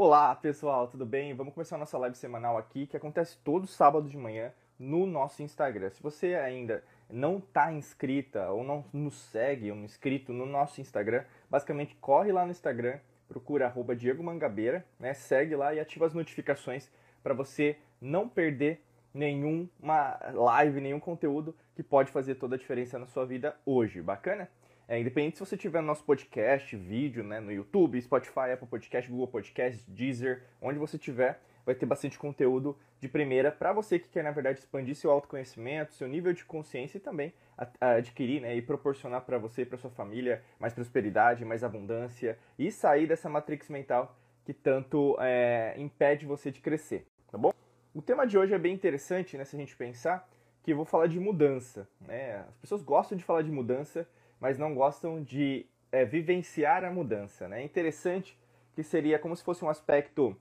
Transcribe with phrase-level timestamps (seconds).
[0.00, 1.34] Olá pessoal, tudo bem?
[1.34, 5.42] Vamos começar a nossa live semanal aqui, que acontece todo sábado de manhã no nosso
[5.42, 5.90] Instagram.
[5.90, 11.24] Se você ainda não está inscrita ou não nos segue, um inscrito no nosso Instagram,
[11.50, 15.14] basicamente corre lá no Instagram, procura arroba Diego Mangabeira, né?
[15.14, 16.88] segue lá e ativa as notificações
[17.20, 18.80] para você não perder
[19.12, 24.00] nenhuma live, nenhum conteúdo que pode fazer toda a diferença na sua vida hoje.
[24.00, 24.48] Bacana?
[24.90, 29.28] É, independente se você tiver nosso podcast, vídeo, né, no YouTube, Spotify, Apple Podcast, Google
[29.28, 34.24] Podcast, Deezer, onde você tiver, vai ter bastante conteúdo de primeira para você que quer,
[34.24, 37.34] na verdade, expandir seu autoconhecimento, seu nível de consciência e também
[37.78, 42.72] adquirir né, e proporcionar para você e para sua família mais prosperidade, mais abundância e
[42.72, 47.52] sair dessa matrix mental que tanto é, impede você de crescer, tá bom?
[47.92, 50.26] O tema de hoje é bem interessante, né, se a gente pensar,
[50.62, 51.86] que eu vou falar de mudança.
[52.00, 52.44] Né?
[52.48, 54.08] As pessoas gostam de falar de mudança,
[54.40, 57.48] mas não gostam de é, vivenciar a mudança.
[57.48, 57.62] Né?
[57.62, 58.38] É interessante
[58.74, 60.36] que seria como se fosse um aspecto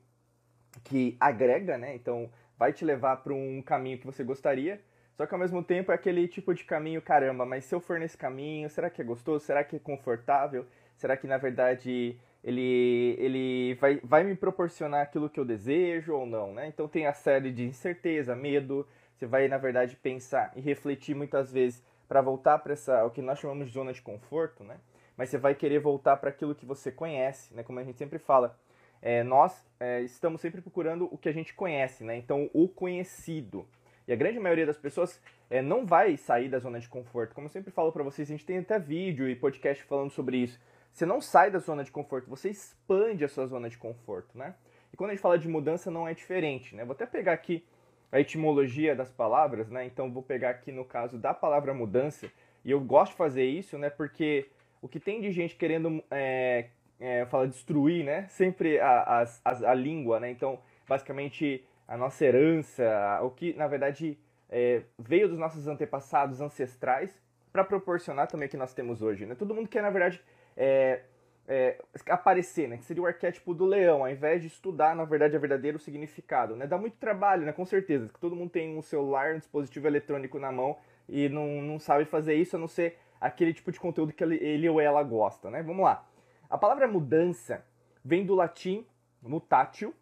[0.84, 1.96] que agrega, né?
[1.96, 4.82] Então vai te levar para um caminho que você gostaria,
[5.16, 8.00] só que ao mesmo tempo é aquele tipo de caminho, caramba, mas se eu for
[8.00, 9.46] nesse caminho, será que é gostoso?
[9.46, 10.66] Será que é confortável?
[10.96, 16.26] Será que na verdade ele, ele vai, vai me proporcionar aquilo que eu desejo ou
[16.26, 16.68] não, né?
[16.68, 21.52] Então tem a série de incerteza, medo, você vai na verdade pensar e refletir muitas
[21.52, 24.78] vezes para voltar para essa o que nós chamamos de zona de conforto, né?
[25.16, 27.64] Mas você vai querer voltar para aquilo que você conhece, né?
[27.64, 28.58] Como a gente sempre fala,
[29.02, 32.18] é, nós é, estamos sempre procurando o que a gente conhece, né?
[32.18, 33.68] Então o conhecido.
[34.08, 37.36] E a grande maioria das pessoas é, não vai sair da zona de conforto.
[37.36, 40.38] Como eu sempre falo para vocês, a gente tem até vídeo e podcast falando sobre
[40.38, 40.60] isso.
[40.94, 44.56] Você não sai da zona de conforto, você expande a sua zona de conforto, né?
[44.92, 46.86] E quando a gente fala de mudança, não é diferente, né?
[46.86, 47.64] Vou até pegar aqui
[48.12, 49.86] a etimologia das palavras, né?
[49.86, 52.32] Então vou pegar aqui no caso da palavra mudança,
[52.64, 53.90] e eu gosto de fazer isso, né?
[53.90, 54.50] Porque
[54.82, 56.68] o que tem de gente querendo é,
[57.00, 58.28] é, destruir, né?
[58.28, 60.30] Sempre a, a, a, língua, né?
[60.30, 64.18] Então, basicamente, a nossa herança, o que na verdade
[64.50, 69.36] é, veio dos nossos antepassados ancestrais para proporcionar também o que nós temos hoje, né?
[69.36, 70.22] Todo mundo quer, na verdade,
[70.56, 71.02] é,
[71.48, 72.78] é, aparecer, né?
[72.78, 76.56] Que seria o arquétipo do leão, ao invés de estudar, na verdade, a verdadeiro significado,
[76.56, 76.68] né?
[76.68, 77.54] Dá muito trabalho, né?
[77.54, 80.78] Com certeza, que todo mundo tem um celular, um dispositivo eletrônico na mão
[81.08, 84.36] e não, não sabe fazer isso, a não ser aquele tipo de conteúdo que ele,
[84.36, 85.64] ele ou ela gosta, né?
[85.64, 86.06] Vamos lá.
[86.50, 87.66] A palavra mudança
[88.04, 88.86] vem do latim
[89.22, 89.94] mutatio,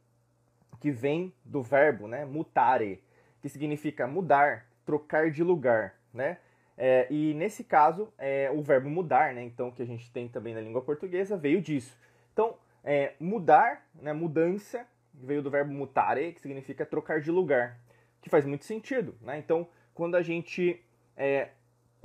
[0.79, 2.25] que vem do verbo, né?
[2.25, 3.03] Mutare,
[3.41, 6.39] que significa mudar, trocar de lugar, né?
[6.78, 10.53] É, e nesse caso, é, o verbo mudar, né, então que a gente tem também
[10.53, 11.97] na língua portuguesa, veio disso.
[12.34, 17.80] Então, é, mudar, né, mudança, veio do verbo mutare, que significa trocar de lugar,
[18.22, 19.16] que faz muito sentido.
[19.22, 19.38] Né?
[19.38, 20.84] Então, quando a gente
[21.16, 21.50] é,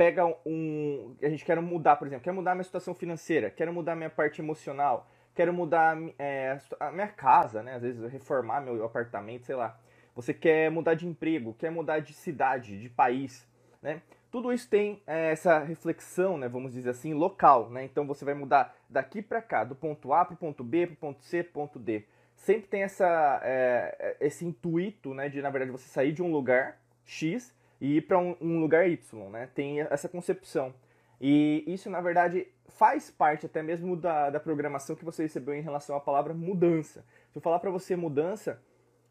[0.01, 1.15] pega um.
[1.23, 4.41] A gente quer mudar, por exemplo, quer mudar minha situação financeira, quero mudar minha parte
[4.41, 7.75] emocional, quero mudar é, a minha casa, né?
[7.75, 9.79] Às vezes reformar meu apartamento, sei lá.
[10.15, 13.47] Você quer mudar de emprego, quer mudar de cidade, de país,
[13.83, 14.03] né?
[14.31, 17.69] Tudo isso tem é, essa reflexão, né, vamos dizer assim, local.
[17.69, 17.85] Né?
[17.85, 20.95] Então você vai mudar daqui para cá, do ponto A para o ponto B, para
[20.95, 22.05] o ponto C, ponto D.
[22.37, 26.81] Sempre tem essa, é, esse intuito né, de, na verdade, você sair de um lugar
[27.05, 29.31] X e ir para um, um, lugar Y.
[29.31, 29.49] Né?
[29.53, 30.73] Tem essa concepção.
[31.21, 35.61] E isso, na verdade, faz parte até mesmo da, da programação que você recebeu em
[35.61, 37.05] relação à palavra mudança.
[37.31, 38.63] Se eu falar para você mudança,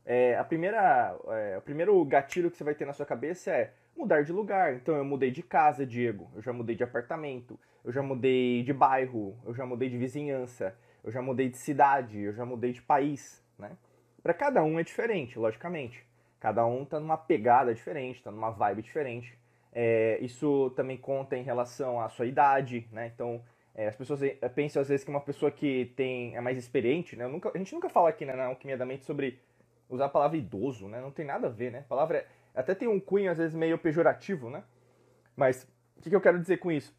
[0.06, 3.74] é, a primeira, é, o primeiro gatilho que você vai ter na sua cabeça é
[4.00, 4.76] mudar de lugar.
[4.76, 6.30] Então eu mudei de casa, Diego.
[6.36, 7.60] Eu já mudei de apartamento.
[7.84, 9.38] Eu já mudei de bairro.
[9.46, 10.76] Eu já mudei de vizinhança.
[11.04, 12.20] Eu já mudei de cidade.
[12.20, 13.72] Eu já mudei de país, né?
[14.24, 16.06] Para cada um é diferente, logicamente.
[16.40, 19.38] Cada um tá numa pegada diferente, tá numa vibe diferente.
[19.72, 23.12] É, isso também conta em relação à sua idade, né?
[23.14, 23.42] Então
[23.76, 27.16] é, as pessoas é, pensam às vezes que uma pessoa que tem é mais experiente,
[27.16, 27.28] né?
[27.28, 29.40] Nunca, a gente nunca fala aqui né, na Alquimia da Mente sobre
[29.90, 31.02] usar a palavra idoso, né?
[31.02, 31.80] Não tem nada a ver, né?
[31.80, 32.28] A palavra é
[32.60, 34.64] até tem um cunho, às vezes, meio pejorativo, né?
[35.36, 35.64] Mas
[35.98, 36.94] o que, que eu quero dizer com isso?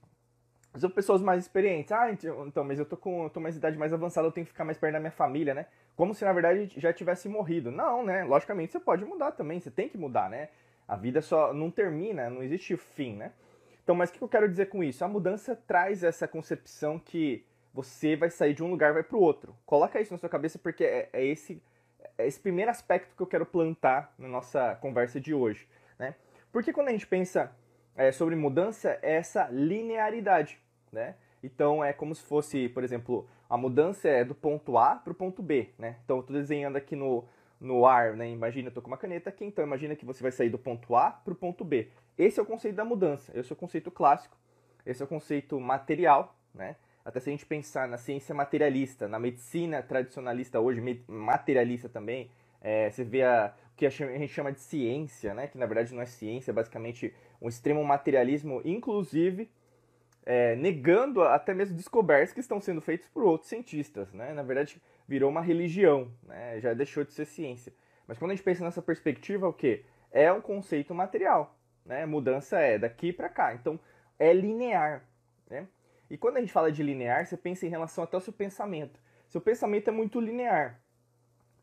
[0.74, 1.92] São pessoas mais experientes.
[1.92, 4.52] Ah, então, mas eu tô com eu tô mais idade mais avançada, eu tenho que
[4.52, 5.66] ficar mais perto da minha família, né?
[5.96, 7.70] Como se na verdade já tivesse morrido.
[7.70, 8.24] Não, né?
[8.24, 10.48] Logicamente você pode mudar também, você tem que mudar, né?
[10.86, 13.32] A vida só não termina, não existe fim, né?
[13.82, 15.04] Então, mas o que eu quero dizer com isso?
[15.04, 19.20] A mudança traz essa concepção que você vai sair de um lugar vai para o
[19.20, 19.54] outro.
[19.66, 21.62] Coloca isso na sua cabeça porque é, é esse
[22.18, 25.68] esse primeiro aspecto que eu quero plantar na nossa conversa de hoje.
[25.98, 26.14] Né?
[26.52, 27.54] Porque quando a gente pensa
[27.96, 30.58] é, sobre mudança, é essa linearidade.
[30.92, 31.14] Né?
[31.42, 35.14] Então é como se fosse, por exemplo, a mudança é do ponto A para o
[35.14, 35.70] ponto B.
[35.78, 35.96] Né?
[36.04, 37.24] Então eu estou desenhando aqui no,
[37.60, 38.28] no ar, né?
[38.28, 40.96] imagina, eu estou com uma caneta aqui, então imagina que você vai sair do ponto
[40.96, 41.88] A para o ponto B.
[42.16, 44.36] Esse é o conceito da mudança, esse é o conceito clássico,
[44.84, 46.76] esse é o conceito material, né?
[47.04, 52.30] Até se a gente pensar na ciência materialista, na medicina tradicionalista hoje, materialista também,
[52.60, 55.46] é, você vê a, o que a gente chama de ciência, né?
[55.46, 59.50] que na verdade não é ciência, é basicamente um extremo materialismo, inclusive
[60.24, 64.12] é, negando até mesmo descobertas que estão sendo feitas por outros cientistas.
[64.12, 64.32] Né?
[64.32, 66.60] Na verdade, virou uma religião, né?
[66.60, 67.72] já deixou de ser ciência.
[68.06, 69.84] Mas quando a gente pensa nessa perspectiva, o que?
[70.10, 71.56] É um conceito material.
[71.84, 72.04] Né?
[72.04, 73.54] Mudança é daqui para cá.
[73.54, 73.78] Então,
[74.18, 75.04] é linear.
[76.10, 79.00] E quando a gente fala de linear, você pensa em relação até ao seu pensamento.
[79.28, 80.80] Seu pensamento é muito linear.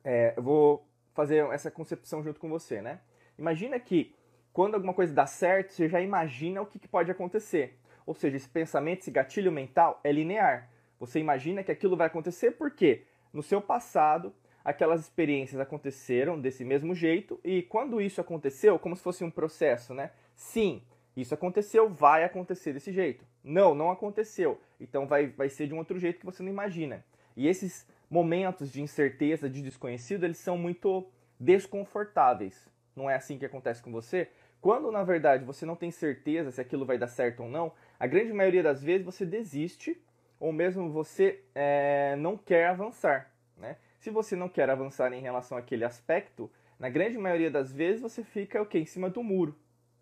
[0.04, 3.02] É, eu vou fazer essa concepção junto com você, né?
[3.38, 4.16] Imagina que
[4.54, 7.78] quando alguma coisa dá certo, você já imagina o que, que pode acontecer.
[8.06, 10.70] Ou seja, esse pensamento, esse gatilho mental é linear.
[11.00, 13.04] Você imagina que aquilo vai acontecer porque
[13.34, 14.34] no seu passado
[14.64, 19.94] aquelas experiências aconteceram desse mesmo jeito e quando isso aconteceu, como se fosse um processo,
[19.94, 20.12] né?
[20.36, 20.82] Sim,
[21.22, 23.25] isso aconteceu, vai acontecer desse jeito.
[23.44, 24.60] Não, não aconteceu.
[24.80, 27.04] Então vai, vai ser de um outro jeito que você não imagina.
[27.36, 31.08] E esses momentos de incerteza, de desconhecido, eles são muito
[31.40, 32.68] desconfortáveis.
[32.96, 34.30] Não é assim que acontece com você?
[34.60, 38.08] Quando na verdade você não tem certeza se aquilo vai dar certo ou não, a
[38.08, 40.02] grande maioria das vezes você desiste
[40.40, 43.31] ou mesmo você é, não quer avançar.
[43.56, 43.78] Né?
[44.00, 48.24] Se você não quer avançar em relação àquele aspecto, na grande maioria das vezes você
[48.24, 48.80] fica o quê?
[48.80, 49.56] Em cima do muro.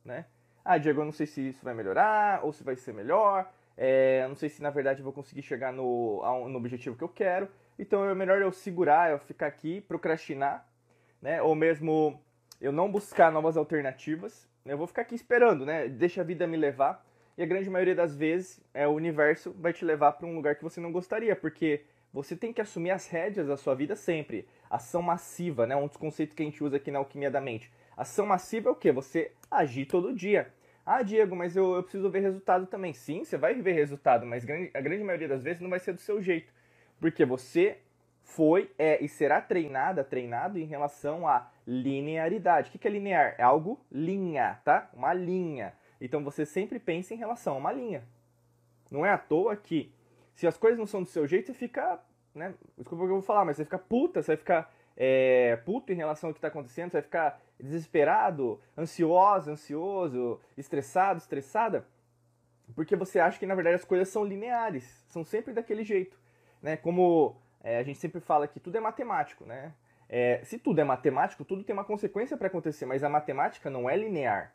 [0.04, 0.26] Né?
[0.68, 3.48] Ah, Diego, eu não sei se isso vai melhorar ou se vai ser melhor.
[3.78, 7.10] É, não sei se na verdade eu vou conseguir chegar no, no objetivo que eu
[7.10, 7.48] quero.
[7.78, 10.68] Então é melhor eu segurar, eu ficar aqui, procrastinar,
[11.22, 11.40] né?
[11.40, 12.20] Ou mesmo
[12.60, 14.50] eu não buscar novas alternativas.
[14.66, 15.88] Eu vou ficar aqui esperando, né?
[15.88, 17.06] Deixa a vida me levar.
[17.38, 20.56] E a grande maioria das vezes é o universo vai te levar para um lugar
[20.56, 24.48] que você não gostaria, porque você tem que assumir as rédeas da sua vida sempre.
[24.68, 25.76] Ação massiva, né?
[25.76, 27.72] Um dos conceitos que a gente usa aqui na alquimia da mente.
[27.96, 28.92] Ação massiva é o quê?
[28.92, 30.54] Você agir todo dia.
[30.86, 32.94] Ah, Diego, mas eu, eu preciso ver resultado também.
[32.94, 36.00] Sim, você vai ver resultado, mas a grande maioria das vezes não vai ser do
[36.00, 36.54] seu jeito.
[37.00, 37.80] Porque você
[38.22, 42.70] foi, é e será treinada, treinado em relação à linearidade.
[42.70, 43.36] O que é linear?
[43.38, 44.90] É algo linha, tá?
[44.94, 45.74] Uma linha.
[46.00, 48.04] Então você sempre pensa em relação a uma linha.
[48.92, 49.92] Não é à toa que,
[50.34, 52.00] se as coisas não são do seu jeito, você fica,
[52.34, 52.54] né?
[52.78, 55.92] Desculpa o que eu vou falar, mas você fica puta, você vai ficar é, puto
[55.92, 61.86] em relação ao que está acontecendo, você vai ficar desesperado, ansioso, ansioso, estressado, estressada,
[62.76, 66.18] porque você acha que na verdade as coisas são lineares, são sempre daquele jeito,
[66.62, 66.76] né?
[66.78, 69.74] Como é, a gente sempre fala que tudo é matemático, né?
[70.08, 73.90] É, se tudo é matemático, tudo tem uma consequência para acontecer, mas a matemática não
[73.90, 74.54] é linear.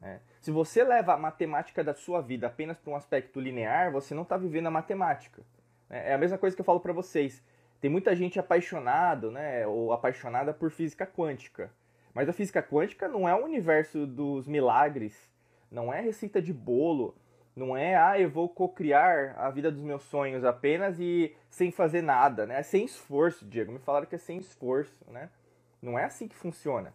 [0.00, 0.20] Né?
[0.40, 4.22] Se você leva a matemática da sua vida apenas para um aspecto linear, você não
[4.22, 5.42] está vivendo a matemática.
[5.88, 6.10] Né?
[6.10, 7.42] É a mesma coisa que eu falo para vocês.
[7.80, 11.70] Tem muita gente apaixonado, né, ou apaixonada por física quântica.
[12.16, 15.14] Mas a física quântica não é o universo dos milagres,
[15.70, 17.14] não é receita de bolo,
[17.54, 22.00] não é, ah, eu vou cocriar a vida dos meus sonhos apenas e sem fazer
[22.00, 22.60] nada, né?
[22.60, 23.70] É sem esforço, Diego.
[23.70, 25.28] Me falaram que é sem esforço, né?
[25.82, 26.94] Não é assim que funciona,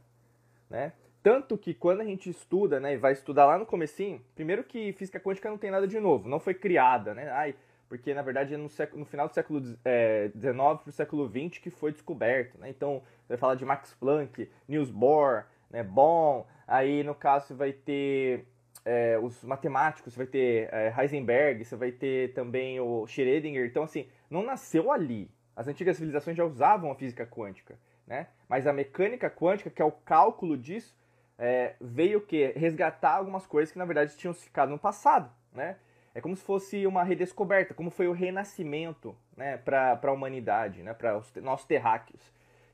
[0.68, 0.91] né?
[1.21, 4.91] Tanto que quando a gente estuda, né, e vai estudar lá no comecinho, primeiro que
[4.94, 7.29] física quântica não tem nada de novo, não foi criada, né?
[7.29, 7.53] Ai,
[7.91, 11.29] porque na verdade é no, século, no final do século XIX é, para o século
[11.29, 12.57] XX que foi descoberto.
[12.57, 12.69] Né?
[12.69, 17.71] Então, vai falar de Max Planck, Niels Bohr, né, Bohm, aí no caso você vai
[17.71, 18.45] ter
[18.83, 23.65] é, os matemáticos, você vai ter é, Heisenberg, você vai ter também o Schrödinger.
[23.65, 25.29] Então, assim, não nasceu ali.
[25.55, 28.27] As antigas civilizações já usavam a física quântica, né?
[28.50, 30.97] Mas a mecânica quântica, que é o cálculo disso,
[31.38, 32.53] é, veio o quê?
[32.55, 35.77] Resgatar algumas coisas que na verdade tinham ficado no passado, né?
[36.13, 40.93] É como se fosse uma redescoberta, como foi o renascimento né, para a humanidade, né,
[40.93, 42.21] para os nossos terráqueos.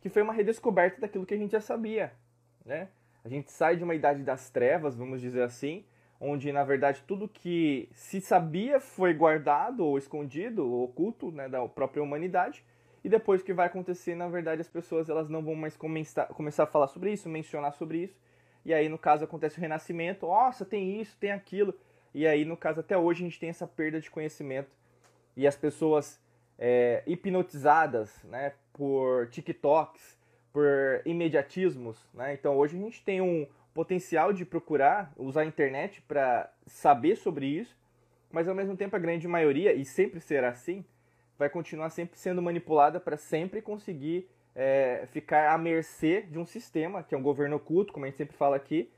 [0.01, 2.13] Que foi uma redescoberta daquilo que a gente já sabia.
[2.65, 2.89] Né?
[3.23, 5.85] A gente sai de uma idade das trevas, vamos dizer assim,
[6.19, 11.67] onde na verdade tudo que se sabia foi guardado ou escondido, ou oculto né, da
[11.67, 12.63] própria humanidade.
[13.03, 16.25] E depois o que vai acontecer, na verdade, as pessoas elas não vão mais começar,
[16.27, 18.19] começar a falar sobre isso, mencionar sobre isso.
[18.65, 20.25] E aí, no caso, acontece o renascimento.
[20.25, 21.73] Nossa, tem isso, tem aquilo.
[22.13, 24.69] E aí, no caso, até hoje a gente tem essa perda de conhecimento
[25.37, 26.19] e as pessoas
[26.57, 30.17] é, hipnotizadas né, por TikToks,
[30.51, 32.09] por imediatismos.
[32.13, 32.33] Né?
[32.33, 37.45] Então, hoje a gente tem um potencial de procurar, usar a internet para saber sobre
[37.45, 37.77] isso,
[38.31, 40.83] mas ao mesmo tempo a grande maioria, e sempre será assim,
[41.37, 47.03] vai continuar sempre sendo manipulada para sempre conseguir é, ficar à mercê de um sistema,
[47.03, 48.91] que é um governo oculto, como a gente sempre fala aqui,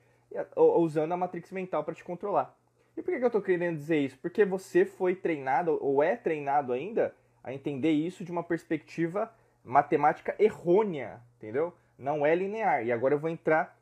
[0.56, 2.56] usando a matrix mental para te controlar.
[2.96, 4.18] E por que, eu estou querendo dizer isso?
[4.20, 7.14] Porque você foi treinado, ou é treinado ainda,
[7.50, 9.32] a entender isso de uma perspectiva
[9.64, 11.74] matemática errônea, entendeu?
[11.98, 12.86] Não é linear.
[12.86, 13.78] E agora eu vou entrar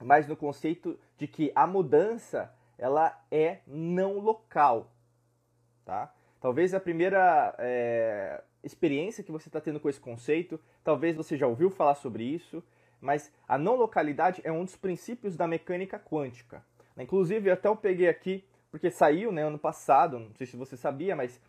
[0.00, 4.90] mais no conceito de que a mudança ela é não local,
[5.84, 6.12] tá?
[6.40, 11.46] Talvez a primeira é, experiência que você está tendo com esse conceito, talvez você já
[11.46, 12.62] ouviu falar sobre isso,
[13.00, 16.64] mas a não localidade é um dos princípios da mecânica quântica.
[16.96, 21.14] Inclusive, até eu peguei aqui, porque saiu né, ano passado, não sei se você sabia,
[21.16, 21.40] mas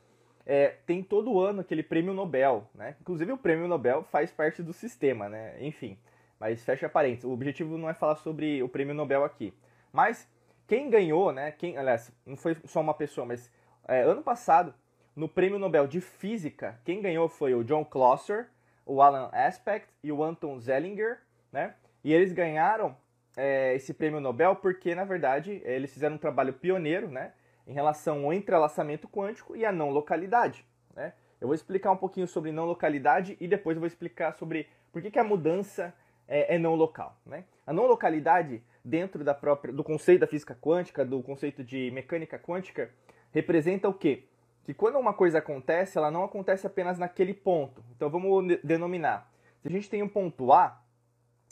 [0.45, 2.67] é, tem todo ano aquele prêmio Nobel.
[2.73, 2.95] Né?
[3.01, 5.55] Inclusive, o prêmio Nobel faz parte do sistema, né?
[5.59, 5.97] enfim.
[6.39, 9.53] Mas fecha parênteses, o objetivo não é falar sobre o prêmio Nobel aqui.
[9.91, 10.27] Mas
[10.67, 11.51] quem ganhou, né?
[11.51, 13.51] Quem, aliás, não foi só uma pessoa, mas
[13.87, 14.73] é, ano passado
[15.15, 18.47] no Prêmio Nobel de Física, quem ganhou foi o John Clauser,
[18.85, 21.19] o Alan Aspect e o Anton Zellinger,
[21.51, 21.75] né?
[22.03, 22.95] E eles ganharam
[23.37, 27.31] é, esse prêmio Nobel porque, na verdade, eles fizeram um trabalho pioneiro, né?
[27.67, 31.13] Em relação ao entrelaçamento quântico e a não localidade, né?
[31.41, 35.01] Eu vou explicar um pouquinho sobre não localidade e depois eu vou explicar sobre por
[35.01, 35.93] que, que a mudança
[36.27, 37.43] é, é não local, né?
[37.67, 42.39] A não localidade, dentro da própria, do conceito da física quântica, do conceito de mecânica
[42.39, 42.89] quântica,
[43.31, 44.24] representa o quê?
[44.65, 47.84] que quando uma coisa acontece, ela não acontece apenas naquele ponto.
[47.95, 49.31] Então vamos denominar.
[49.62, 50.81] Se a gente tem um ponto A,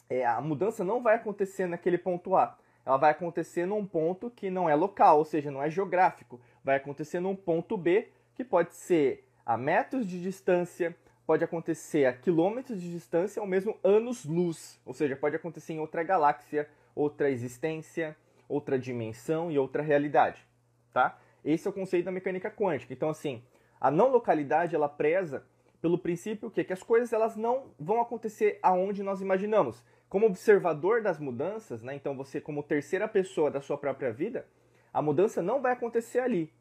[0.10, 2.58] é, a mudança não vai acontecer naquele ponto A.
[2.86, 6.40] Ela vai acontecer num ponto que não é local, ou seja, não é geográfico.
[6.64, 12.14] Vai acontecer num ponto B, que pode ser a metros de distância, pode acontecer a
[12.14, 14.80] quilômetros de distância ou mesmo anos-luz.
[14.86, 18.16] Ou seja, pode acontecer em outra galáxia, outra existência,
[18.48, 20.46] outra dimensão e outra realidade.
[20.92, 21.18] Tá?
[21.44, 22.94] Esse é o conceito da mecânica quântica.
[22.94, 23.42] Então, assim,
[23.80, 25.46] a não localidade ela preza
[25.82, 29.84] pelo princípio que, que as coisas elas não vão acontecer aonde nós imaginamos.
[30.14, 34.46] Como observador das mudanças, né, então você como terceira pessoa da sua própria vida,
[34.94, 36.54] a mudança não vai acontecer ali.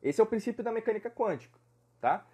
[0.00, 1.58] Esse é o princípio da mecânica quântica,
[2.00, 2.24] tá?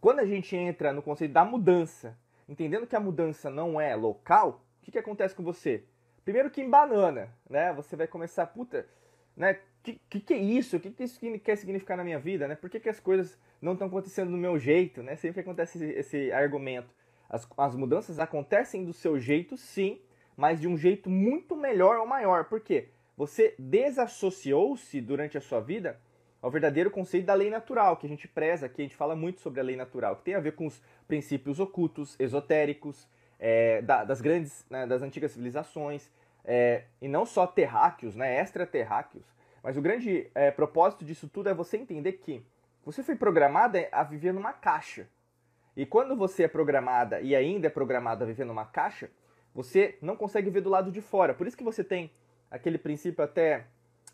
[0.00, 2.18] Quando a gente entra no conceito da mudança,
[2.48, 5.84] entendendo que a mudança não é local, o que, que acontece com você?
[6.24, 7.74] Primeiro que em banana, né?
[7.74, 8.88] Você vai começar, puta,
[9.36, 9.60] né?
[9.82, 10.78] que, que, que é isso?
[10.78, 12.48] O que, que isso quer significar na minha vida?
[12.48, 12.56] Né?
[12.56, 15.02] Por que, que as coisas não estão acontecendo do meu jeito?
[15.02, 15.14] Né?
[15.14, 16.88] Sempre acontece esse, esse argumento.
[17.28, 20.00] As, as mudanças acontecem do seu jeito, sim,
[20.36, 22.44] mas de um jeito muito melhor ou maior.
[22.44, 22.88] Por quê?
[23.16, 25.98] Você desassociou-se durante a sua vida
[26.42, 29.40] ao verdadeiro conceito da lei natural, que a gente preza aqui, a gente fala muito
[29.40, 34.04] sobre a lei natural, que tem a ver com os princípios ocultos, esotéricos, é, da,
[34.04, 36.10] das grandes, né, das antigas civilizações,
[36.44, 39.24] é, e não só terráqueos, né, extraterráqueos,
[39.62, 42.44] mas o grande é, propósito disso tudo é você entender que
[42.84, 45.08] você foi programada a viver numa caixa.
[45.76, 49.10] E quando você é programada e ainda é programada a viver numa caixa,
[49.54, 51.34] você não consegue ver do lado de fora.
[51.34, 52.10] Por isso que você tem
[52.50, 53.66] aquele princípio até.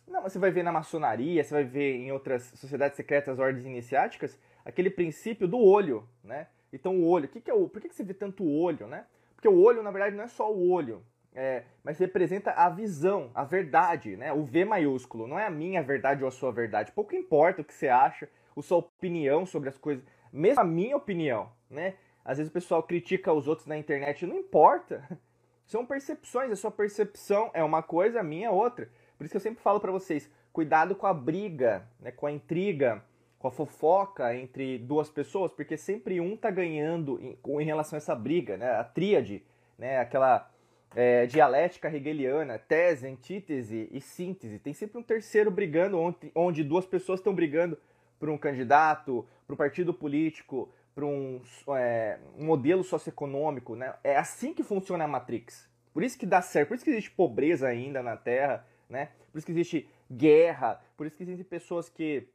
[0.07, 4.38] Não, você vai ver na maçonaria, você vai ver em outras sociedades secretas, ordens iniciáticas,
[4.64, 6.49] aquele princípio do olho, né?
[6.73, 7.69] Então o olho, que, que é o.
[7.69, 9.07] Por que, que você vê tanto olho, né?
[9.35, 11.04] Porque o olho, na verdade, não é só o olho
[11.35, 14.33] é, mas representa a visão, a verdade, né?
[14.33, 15.26] O V maiúsculo.
[15.26, 16.92] Não é a minha verdade ou a sua verdade.
[16.92, 20.04] Pouco importa o que você acha, a sua opinião sobre as coisas.
[20.32, 21.94] Mesmo a minha opinião, né?
[22.24, 24.26] Às vezes o pessoal critica os outros na internet.
[24.26, 25.06] Não importa.
[25.66, 26.50] São percepções.
[26.50, 28.88] A sua percepção é uma coisa, a minha é outra.
[29.16, 32.10] Por isso que eu sempre falo para vocês, cuidado com a briga, né?
[32.10, 33.04] com a intriga,
[33.38, 37.98] com a fofoca entre duas pessoas, porque sempre um tá ganhando em, em relação a
[37.98, 38.70] essa briga, né?
[38.70, 39.42] A tríade,
[39.76, 39.98] né?
[39.98, 40.48] Aquela
[40.94, 44.58] é, dialética hegeliana, tese, antítese e síntese.
[44.58, 47.78] Tem sempre um terceiro brigando, onde, onde duas pessoas estão brigando
[48.23, 51.43] por um candidato, para um partido político, para um,
[51.76, 53.75] é, modelo socioeconômico.
[53.75, 53.93] Né?
[54.05, 55.69] É assim que funciona a Matrix.
[55.93, 59.09] Por isso que dá certo, por isso que existe pobreza ainda na Terra, né?
[59.33, 62.29] por isso que existe guerra, por isso que existem pessoas que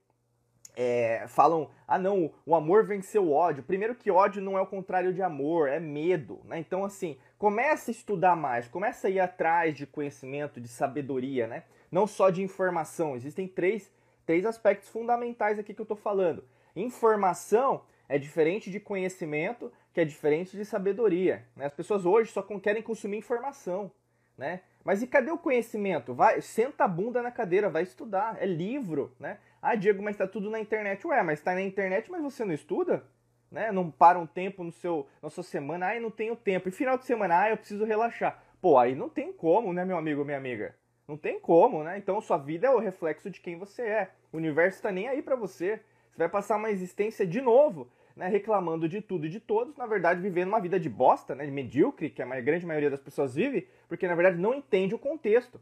[0.76, 3.64] é, falam, ah não, o amor venceu o ódio.
[3.64, 6.60] Primeiro que ódio não é o contrário de amor, é medo, né?
[6.60, 11.64] Então assim, começa a estudar mais, começa a ir atrás de conhecimento, de sabedoria, né?
[11.90, 13.16] Não só de informação.
[13.16, 13.90] Existem três,
[14.28, 16.44] três aspectos fundamentais aqui que eu estou falando.
[16.76, 21.46] Informação é diferente de conhecimento, que é diferente de sabedoria.
[21.56, 21.66] Né?
[21.66, 23.90] As pessoas hoje só querem consumir informação,
[24.38, 24.62] né?
[24.84, 26.14] Mas e cadê o conhecimento?
[26.14, 28.38] Vai, senta a bunda na cadeira, vai estudar.
[28.40, 29.40] É livro, né?
[29.62, 31.06] Ah, Diego, mas está tudo na internet.
[31.08, 33.04] Ué, mas está na internet, mas você não estuda?
[33.52, 33.72] Né?
[33.72, 36.70] Não para um tempo no seu, na sua semana, ah, não tenho tempo.
[36.70, 38.42] E final de semana, ah, eu preciso relaxar.
[38.62, 40.76] Pô, aí não tem como, né, meu amigo, minha amiga?
[41.08, 41.98] Não tem como, né?
[41.98, 44.12] Então sua vida é o reflexo de quem você é.
[44.32, 45.80] O universo está nem aí para você.
[46.12, 49.86] Você vai passar uma existência de novo, né, reclamando de tudo e de todos, na
[49.86, 53.36] verdade vivendo uma vida de bosta, né, de medíocre, que a grande maioria das pessoas
[53.36, 55.62] vive, porque na verdade não entende o contexto.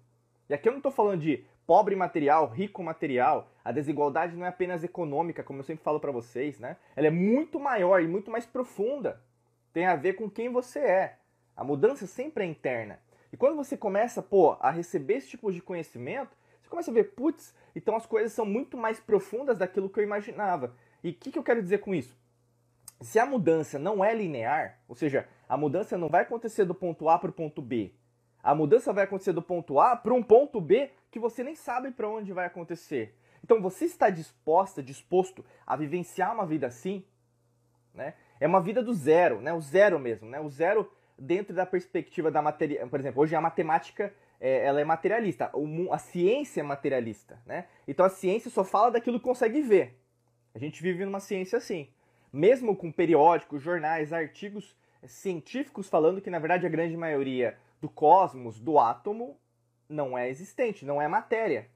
[0.50, 3.52] E aqui eu não estou falando de pobre material, rico material.
[3.64, 6.78] A desigualdade não é apenas econômica, como eu sempre falo para vocês, né?
[6.96, 9.22] Ela é muito maior e muito mais profunda.
[9.74, 11.18] Tem a ver com quem você é.
[11.56, 13.00] A mudança sempre é interna.
[13.36, 17.16] E quando você começa, pô, a receber esse tipo de conhecimento, você começa a ver,
[17.16, 20.74] putz, então as coisas são muito mais profundas daquilo que eu imaginava.
[21.04, 22.18] E o que, que eu quero dizer com isso?
[23.02, 27.10] Se a mudança não é linear, ou seja, a mudança não vai acontecer do ponto
[27.10, 27.94] A para o ponto B,
[28.42, 31.92] a mudança vai acontecer do ponto A para um ponto B que você nem sabe
[31.92, 33.18] para onde vai acontecer.
[33.44, 37.04] Então você está disposta, disposto a vivenciar uma vida assim?
[37.94, 38.14] Né?
[38.40, 39.52] É uma vida do zero, né?
[39.52, 40.40] o zero mesmo, né?
[40.40, 42.86] o zero dentro da perspectiva da matéria.
[42.88, 45.52] Por exemplo, hoje a matemática é, ela é materialista,
[45.92, 47.42] a ciência é materialista.
[47.46, 47.66] Né?
[47.88, 50.00] Então a ciência só fala daquilo que consegue ver.
[50.54, 51.90] A gente vive numa ciência assim.
[52.32, 54.76] Mesmo com periódicos, jornais, artigos
[55.08, 59.38] científicos falando que, na verdade, a grande maioria do cosmos, do átomo,
[59.88, 61.70] não é existente, não é matéria.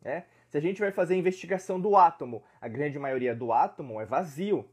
[0.00, 0.24] Né?
[0.48, 4.06] Se a gente vai fazer a investigação do átomo, a grande maioria do átomo é
[4.06, 4.68] vazio.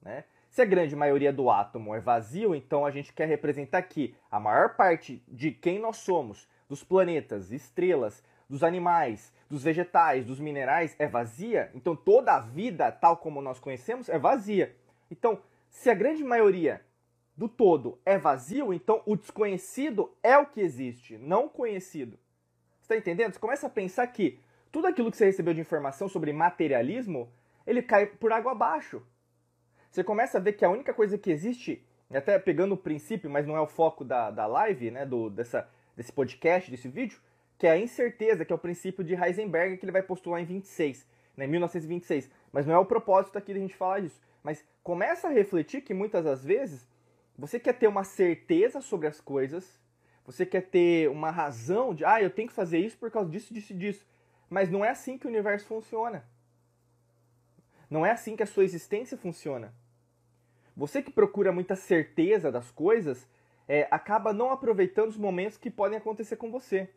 [0.00, 0.24] Né?
[0.50, 4.40] Se a grande maioria do átomo é vazio, então a gente quer representar que a
[4.40, 10.96] maior parte de quem nós somos, dos planetas, estrelas, dos animais, dos vegetais, dos minerais,
[10.98, 11.70] é vazia.
[11.72, 14.74] Então toda a vida, tal como nós conhecemos, é vazia.
[15.08, 16.84] Então, se a grande maioria
[17.36, 22.18] do todo é vazio, então o desconhecido é o que existe, não o conhecido.
[22.82, 23.34] Está entendendo?
[23.34, 24.40] Você começa a pensar que
[24.72, 27.32] tudo aquilo que você recebeu de informação sobre materialismo,
[27.64, 29.00] ele cai por água abaixo.
[29.90, 33.46] Você começa a ver que a única coisa que existe, até pegando o princípio, mas
[33.46, 37.20] não é o foco da, da live, né, do, dessa, desse podcast, desse vídeo,
[37.58, 40.44] que é a incerteza, que é o princípio de Heisenberg que ele vai postular em
[40.44, 41.06] 26,
[41.36, 42.30] né, 1926.
[42.52, 44.20] Mas não é o propósito aqui da gente falar disso.
[44.42, 46.88] Mas começa a refletir que muitas das vezes
[47.36, 49.80] você quer ter uma certeza sobre as coisas,
[50.24, 53.52] você quer ter uma razão de, ah, eu tenho que fazer isso por causa disso,
[53.52, 54.06] disso e disso.
[54.48, 56.24] Mas não é assim que o universo funciona.
[57.90, 59.74] Não é assim que a sua existência funciona.
[60.76, 63.28] Você que procura muita certeza das coisas,
[63.68, 66.88] é, acaba não aproveitando os momentos que podem acontecer com você.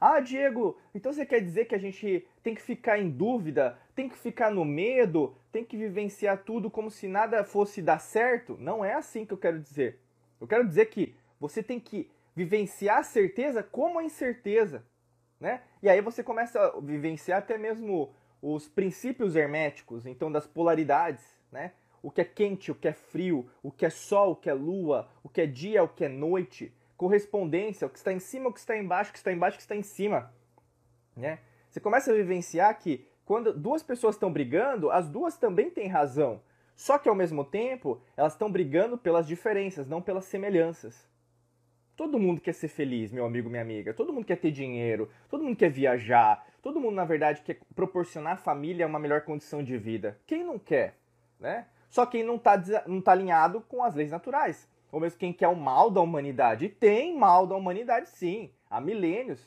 [0.00, 4.08] Ah, Diego, então você quer dizer que a gente tem que ficar em dúvida, tem
[4.08, 8.56] que ficar no medo, tem que vivenciar tudo como se nada fosse dar certo?
[8.58, 10.00] Não é assim que eu quero dizer.
[10.40, 14.84] Eu quero dizer que você tem que vivenciar a certeza como a incerteza
[15.42, 15.60] né?
[15.82, 21.72] E aí você começa a vivenciar até mesmo os princípios herméticos, então das polaridades, né?
[22.02, 24.54] O que é quente, o que é frio, o que é sol, o que é
[24.54, 28.48] lua, o que é dia, o que é noite, correspondência, o que está em cima,
[28.48, 30.32] o que está embaixo, o que está embaixo, o que está em cima,
[31.16, 31.38] né?
[31.70, 36.40] Você começa a vivenciar que quando duas pessoas estão brigando, as duas também têm razão.
[36.74, 41.08] Só que ao mesmo tempo, elas estão brigando pelas diferenças, não pelas semelhanças.
[41.96, 43.94] Todo mundo quer ser feliz, meu amigo, minha amiga.
[43.94, 45.10] Todo mundo quer ter dinheiro.
[45.28, 46.46] Todo mundo quer viajar.
[46.62, 50.18] Todo mundo, na verdade, quer proporcionar à família uma melhor condição de vida.
[50.26, 50.98] Quem não quer,
[51.38, 51.66] né?
[51.92, 54.66] Só quem não está não tá alinhado com as leis naturais.
[54.90, 56.64] Ou mesmo quem quer o mal da humanidade.
[56.64, 58.50] E tem mal da humanidade, sim.
[58.70, 59.46] Há milênios.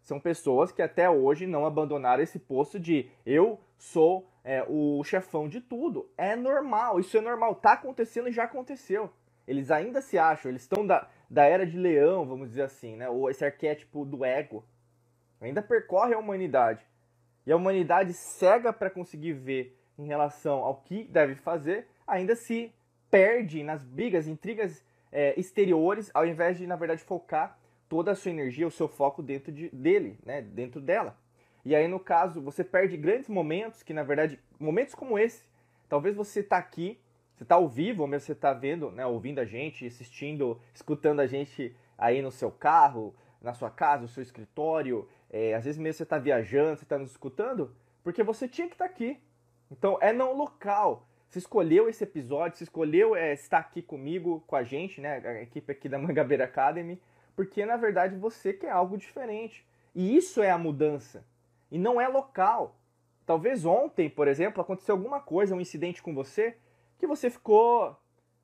[0.00, 5.48] São pessoas que até hoje não abandonaram esse posto de eu sou é, o chefão
[5.48, 6.10] de tudo.
[6.18, 7.54] É normal, isso é normal.
[7.54, 9.08] Tá acontecendo e já aconteceu.
[9.46, 13.08] Eles ainda se acham, eles estão da, da era de leão, vamos dizer assim, né?
[13.08, 14.64] Ou esse arquétipo do ego.
[15.40, 16.84] Ainda percorre a humanidade.
[17.46, 22.72] E a humanidade cega para conseguir ver em relação ao que deve fazer, ainda se
[23.10, 28.30] perde nas brigas, intrigas é, exteriores, ao invés de, na verdade, focar toda a sua
[28.30, 30.40] energia, o seu foco dentro de, dele, né?
[30.40, 31.16] dentro dela.
[31.64, 35.46] E aí, no caso, você perde grandes momentos que, na verdade, momentos como esse,
[35.88, 36.98] talvez você está aqui
[37.42, 41.20] você está ao vivo, ou mesmo você está vendo, né, ouvindo a gente, assistindo, escutando
[41.20, 45.76] a gente aí no seu carro, na sua casa, no seu escritório, é, às vezes
[45.76, 47.74] mesmo você está viajando, você está nos escutando,
[48.04, 49.20] porque você tinha que estar tá aqui.
[49.72, 51.08] Então é não local.
[51.28, 55.42] Você escolheu esse episódio, você escolheu é, estar aqui comigo, com a gente, né, a
[55.42, 57.00] equipe aqui da Mangabeira Academy,
[57.34, 59.66] porque na verdade você quer algo diferente.
[59.94, 61.24] E isso é a mudança.
[61.70, 62.76] E não é local.
[63.24, 66.56] Talvez ontem, por exemplo, aconteceu alguma coisa, um incidente com você,
[66.98, 67.96] que você ficou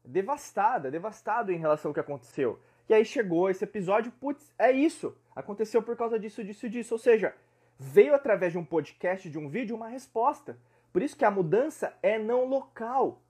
[0.03, 2.59] devastada, devastado em relação ao que aconteceu.
[2.88, 5.14] E aí chegou esse episódio, putz, é isso.
[5.37, 6.95] Aconteceu por causa disso, disso, disso.
[6.95, 7.35] Ou seja,
[7.79, 10.59] veio através de um podcast, de um vídeo, uma resposta.
[10.92, 13.22] Por isso que a mudança é não local.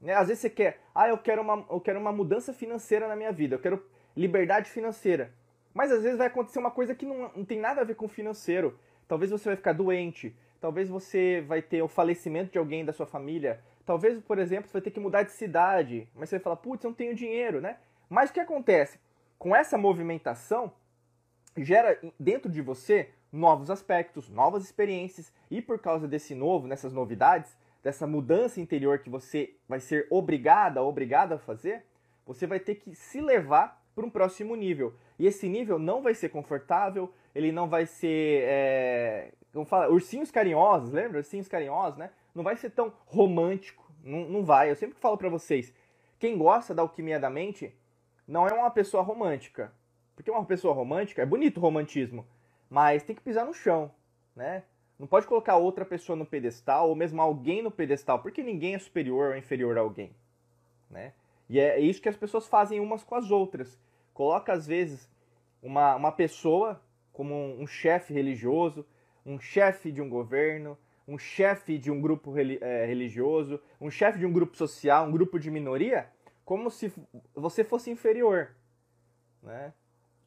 [0.00, 0.14] Né?
[0.14, 3.32] Às vezes você quer, ah, eu quero, uma, eu quero uma mudança financeira na minha
[3.32, 3.84] vida, eu quero
[4.16, 5.32] liberdade financeira.
[5.72, 8.08] Mas às vezes vai acontecer uma coisa que não, não tem nada a ver com
[8.08, 8.78] financeiro.
[9.06, 13.06] Talvez você vai ficar doente, talvez você vai ter o falecimento de alguém da sua
[13.06, 16.56] família, Talvez, por exemplo, você vai ter que mudar de cidade, mas você vai falar,
[16.56, 17.78] putz, eu não tenho dinheiro, né?
[18.10, 18.98] Mas o que acontece?
[19.38, 20.72] Com essa movimentação,
[21.56, 27.56] gera dentro de você novos aspectos, novas experiências, e por causa desse novo, nessas novidades,
[27.82, 31.84] dessa mudança interior que você vai ser obrigada, obrigada a fazer,
[32.26, 34.94] você vai ter que se levar para um próximo nível.
[35.18, 38.42] E esse nível não vai ser confortável, ele não vai ser.
[38.44, 41.18] É, como fala, ursinhos carinhosos, lembra?
[41.18, 42.10] Ursinhos carinhosos, né?
[42.36, 44.70] não vai ser tão romântico, não, não vai.
[44.70, 45.72] Eu sempre falo para vocês,
[46.18, 47.74] quem gosta da alquimia da mente
[48.28, 49.72] não é uma pessoa romântica.
[50.14, 52.26] Porque uma pessoa romântica, é bonito o romantismo,
[52.68, 53.90] mas tem que pisar no chão,
[54.34, 54.62] né?
[54.98, 58.78] Não pode colocar outra pessoa no pedestal, ou mesmo alguém no pedestal, porque ninguém é
[58.78, 60.10] superior ou inferior a alguém,
[60.90, 61.12] né?
[61.48, 63.78] E é isso que as pessoas fazem umas com as outras.
[64.12, 65.08] Coloca, às vezes,
[65.62, 66.80] uma, uma pessoa
[67.12, 68.84] como um, um chefe religioso,
[69.24, 70.76] um chefe de um governo,
[71.06, 75.38] um chefe de um grupo é, religioso, um chefe de um grupo social, um grupo
[75.38, 76.08] de minoria,
[76.44, 76.92] como se
[77.34, 78.54] você fosse inferior.
[79.42, 79.72] Né?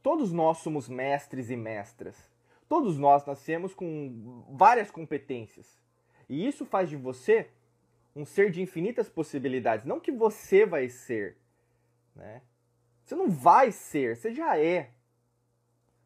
[0.02, 2.16] Todos nós somos mestres e mestras.
[2.68, 5.80] Todos nós nascemos com várias competências.
[6.28, 7.50] E isso faz de você
[8.16, 9.86] um ser de infinitas possibilidades.
[9.86, 11.38] Não que você vai ser.
[12.16, 12.42] Né?
[13.04, 14.92] Você não vai ser, você já é.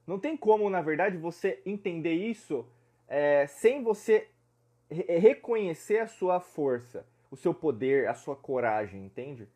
[0.08, 2.66] Não tem como, na verdade, você entender isso
[3.08, 4.30] é, sem você
[4.90, 9.48] re reconhecer a sua força, o seu poder, a sua coragem, entende?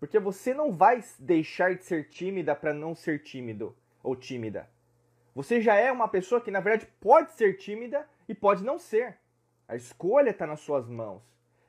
[0.00, 4.68] Porque você não vai deixar de ser tímida para não ser tímido ou tímida.
[5.34, 9.18] Você já é uma pessoa que, na verdade, pode ser tímida e pode não ser.
[9.68, 11.22] A escolha está nas suas mãos.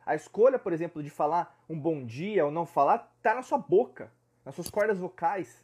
[0.05, 3.57] A escolha, por exemplo, de falar um bom dia ou não falar, está na sua
[3.57, 4.11] boca,
[4.43, 5.63] nas suas cordas vocais.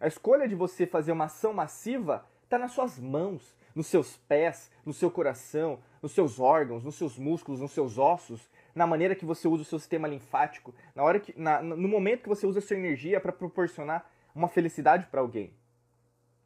[0.00, 4.70] A escolha de você fazer uma ação massiva está nas suas mãos, nos seus pés,
[4.86, 9.24] no seu coração, nos seus órgãos, nos seus músculos, nos seus ossos, na maneira que
[9.24, 12.58] você usa o seu sistema linfático, na hora que, na, no momento que você usa
[12.58, 15.52] a sua energia para proporcionar uma felicidade para alguém.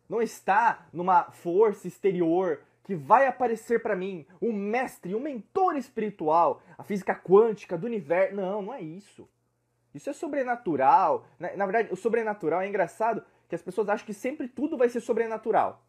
[0.09, 6.62] Não está numa força exterior que vai aparecer para mim, um mestre, um mentor espiritual,
[6.77, 8.35] a física quântica do universo.
[8.35, 9.29] Não, não é isso.
[9.95, 11.27] Isso é sobrenatural.
[11.38, 14.88] Na, na verdade, o sobrenatural é engraçado que as pessoas acham que sempre tudo vai
[14.88, 15.83] ser sobrenatural.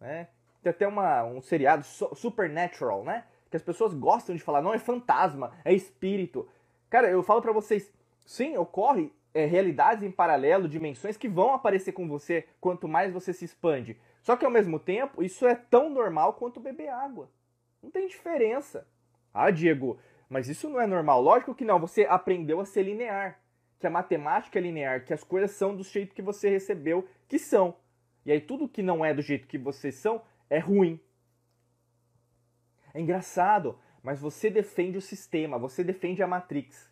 [0.00, 0.28] Né?
[0.62, 3.24] Tem até uma, um seriado Supernatural, né?
[3.50, 6.48] Que as pessoas gostam de falar, não é fantasma, é espírito.
[6.90, 7.92] Cara, eu falo para vocês,
[8.24, 13.32] sim, ocorre é, realidades em paralelo, dimensões que vão aparecer com você quanto mais você
[13.32, 13.98] se expande.
[14.22, 17.30] Só que ao mesmo tempo, isso é tão normal quanto beber água.
[17.82, 18.86] Não tem diferença.
[19.32, 21.20] Ah, Diego, mas isso não é normal.
[21.20, 23.38] Lógico que não, você aprendeu a ser linear.
[23.78, 27.38] Que a matemática é linear, que as coisas são do jeito que você recebeu que
[27.38, 27.76] são.
[28.24, 30.98] E aí tudo que não é do jeito que vocês são é ruim.
[32.96, 36.90] É engraçado, mas você defende o sistema, você defende a Matrix.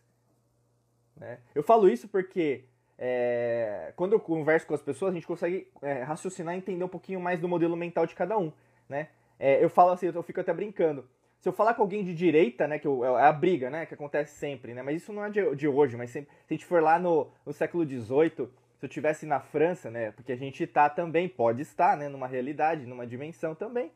[1.16, 1.38] Né?
[1.54, 2.64] Eu falo isso porque
[2.98, 6.88] é, quando eu converso com as pessoas, a gente consegue é, raciocinar e entender um
[6.88, 8.52] pouquinho mais do modelo mental de cada um.
[8.86, 9.08] Né?
[9.38, 11.08] É, eu falo assim, eu fico até brincando.
[11.40, 13.94] Se eu falar com alguém de direita, né, que eu, é a briga, né, que
[13.94, 16.66] acontece sempre, né, mas isso não é de, de hoje, mas sempre, se a gente
[16.66, 20.64] for lá no, no século XVIII, se eu tivesse na França, né, porque a gente
[20.64, 23.90] está também, pode estar, né, numa realidade, numa dimensão também,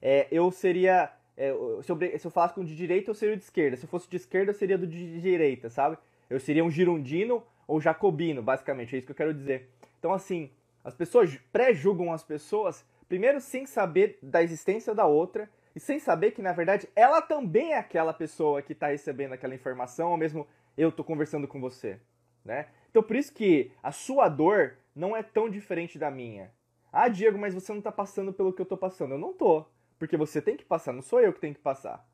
[0.00, 3.42] é, eu seria, é, se, eu, se eu falasse com de direita, eu seria de
[3.42, 5.98] esquerda, se eu fosse de esquerda, eu seria do de direita, sabe?
[6.30, 9.68] Eu seria um girondino ou jacobino, basicamente, é isso que eu quero dizer.
[9.98, 10.50] Então, assim,
[10.82, 16.30] as pessoas pré-julgam as pessoas, primeiro sem saber da existência da outra, e sem saber
[16.30, 20.46] que, na verdade, ela também é aquela pessoa que está recebendo aquela informação, ou mesmo
[20.76, 21.98] eu estou conversando com você,
[22.44, 22.68] né?
[22.90, 26.52] Então, por isso que a sua dor não é tão diferente da minha.
[26.92, 29.14] Ah, Diego, mas você não está passando pelo que eu estou passando.
[29.14, 29.66] Eu não tô,
[29.98, 32.06] porque você tem que passar, não sou eu que tenho que passar.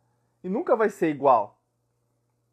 [0.42, 1.60] E nunca vai ser igual.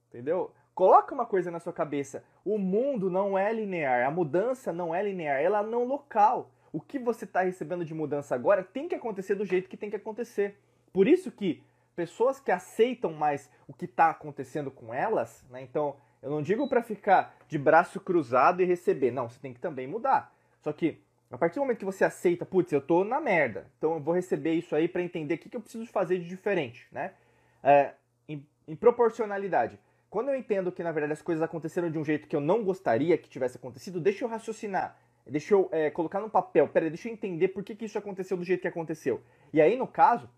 [0.09, 0.53] Entendeu?
[0.73, 2.23] Coloca uma coisa na sua cabeça.
[2.45, 6.51] O mundo não é linear, a mudança não é linear, ela não local.
[6.71, 9.89] O que você está recebendo de mudança agora tem que acontecer do jeito que tem
[9.89, 10.59] que acontecer.
[10.93, 11.63] Por isso que
[11.95, 15.63] pessoas que aceitam mais o que está acontecendo com elas, né?
[15.63, 19.11] Então, eu não digo para ficar de braço cruzado e receber.
[19.11, 20.31] Não, você tem que também mudar.
[20.61, 23.93] Só que a partir do momento que você aceita, putz, eu tô na merda, então
[23.93, 26.87] eu vou receber isso aí para entender o que, que eu preciso fazer de diferente,
[26.91, 27.13] né?
[27.61, 27.93] É,
[28.29, 29.77] em, em, proporcionalidade.
[30.09, 32.63] Quando eu entendo que na verdade as coisas aconteceram de um jeito que eu não
[32.63, 37.09] gostaria que tivesse acontecido, deixa eu raciocinar, deixa eu é, colocar no papel, peraí, deixa
[37.09, 39.21] eu entender por que, que isso aconteceu do jeito que aconteceu.
[39.51, 40.29] E aí, no caso,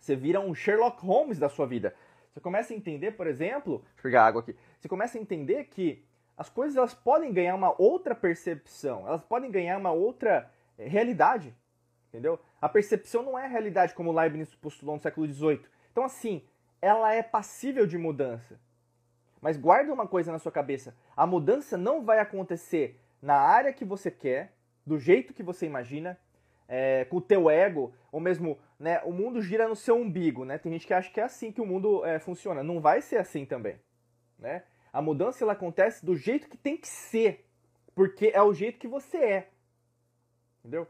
[0.00, 1.94] você vira um Sherlock Holmes da sua vida.
[2.32, 4.56] Você começa a entender, por exemplo, deixa eu pegar água aqui.
[4.80, 6.02] Você começa a entender que
[6.36, 11.54] as coisas elas podem ganhar uma outra percepção, elas podem ganhar uma outra eh, realidade,
[12.08, 12.38] entendeu?
[12.60, 15.60] A percepção não é a realidade como Leibniz postulou no século XVIII.
[15.90, 16.42] Então, assim,
[16.80, 18.58] ela é passível de mudança.
[19.40, 23.84] Mas guarda uma coisa na sua cabeça: a mudança não vai acontecer na área que
[23.84, 24.52] você quer,
[24.86, 26.18] do jeito que você imagina,
[26.68, 30.58] é, com o teu ego, ou mesmo, né, o mundo gira no seu umbigo, né?
[30.58, 32.62] Tem gente que acha que é assim que o mundo é, funciona.
[32.62, 33.76] Não vai ser assim também,
[34.38, 34.62] né?
[34.92, 37.48] A mudança ela acontece do jeito que tem que ser,
[37.94, 39.50] porque é o jeito que você é.
[40.60, 40.86] Entendeu?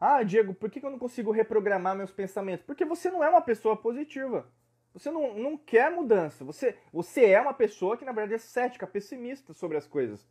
[0.00, 2.66] Ah, Diego, por que eu não consigo reprogramar meus pensamentos?
[2.66, 4.46] Porque você não é uma pessoa positiva.
[4.92, 6.44] Você não, não quer mudança.
[6.44, 10.28] Você, você é uma pessoa que, na verdade, é cética, pessimista sobre as coisas.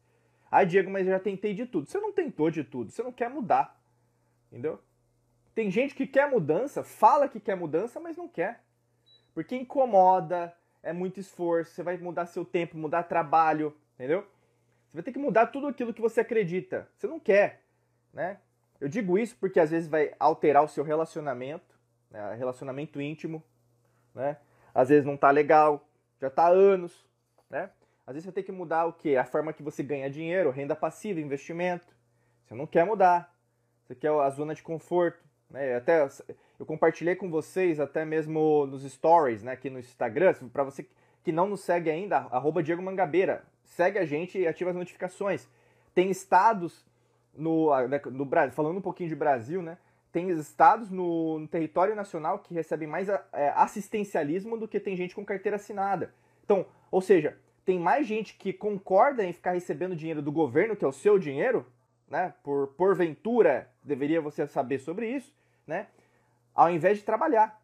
[0.52, 1.90] Ah, Diego, mas eu já tentei de tudo.
[1.90, 2.92] Você não tentou de tudo.
[2.92, 3.82] Você não quer mudar.
[4.52, 4.80] Entendeu?
[5.56, 8.64] Tem gente que quer mudança, fala que quer mudança, mas não quer.
[9.34, 14.22] Porque incomoda, é muito esforço, você vai mudar seu tempo, mudar trabalho, entendeu?
[14.91, 16.88] Você vai ter que mudar tudo aquilo que você acredita.
[16.98, 17.62] Você não quer,
[18.13, 18.38] né?
[18.80, 21.74] Eu digo isso porque às vezes vai alterar o seu relacionamento,
[22.12, 22.36] né?
[22.36, 23.41] relacionamento íntimo,
[24.13, 24.38] né?
[24.76, 25.88] Às vezes não tá legal,
[26.19, 27.08] já tá há anos,
[27.50, 27.69] né?
[28.06, 29.15] Às vezes você tem que mudar o quê?
[29.15, 31.96] A forma que você ganha dinheiro, renda passiva, investimento.
[32.46, 33.34] Você não quer mudar.
[33.84, 35.76] Você quer a zona de conforto, né?
[35.76, 36.08] Até
[36.63, 40.88] eu compartilhei com vocês até mesmo nos stories, né, aqui no Instagram, para você
[41.21, 45.47] que não nos segue ainda, arroba Diego Mangabeira, segue a gente e ativa as notificações.
[45.93, 46.86] Tem estados
[47.36, 49.78] no, né, no falando um pouquinho de Brasil, né?
[50.12, 53.21] Tem estados no, no território nacional que recebem mais é,
[53.56, 56.13] assistencialismo do que tem gente com carteira assinada.
[56.45, 60.86] Então, ou seja, tem mais gente que concorda em ficar recebendo dinheiro do governo, que
[60.86, 61.65] é o seu dinheiro,
[62.10, 62.34] né?
[62.43, 65.34] Por porventura, deveria você saber sobre isso,
[65.67, 65.88] né?
[66.54, 67.62] Ao invés de trabalhar.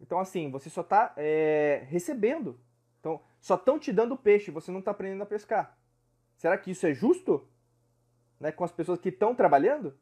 [0.00, 2.58] Então, assim, você só está é, recebendo.
[3.00, 5.78] Então, só estão te dando peixe, você não está aprendendo a pescar.
[6.36, 7.48] Será que isso é justo?
[8.40, 9.96] Né, com as pessoas que estão trabalhando?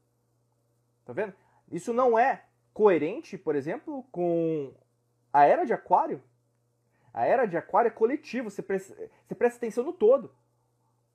[1.04, 1.34] Tá vendo?
[1.70, 4.74] Isso não é coerente, por exemplo, com
[5.32, 6.22] a era de aquário.
[7.12, 8.94] A era de aquário é coletivo, você presta,
[9.26, 10.34] você presta atenção no todo.